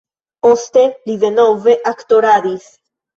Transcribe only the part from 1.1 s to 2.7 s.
denove aktoradis.